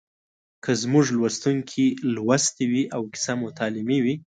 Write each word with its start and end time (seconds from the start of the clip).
که 0.63 0.71
زموږ 0.81 1.05
لوستونکي 1.17 1.85
لوستې 2.15 2.65
وي 2.71 2.83
او 2.95 3.01
کیسه 3.13 3.33
مو 3.39 3.47
تعلیمي 3.59 3.99
وي 4.05 4.15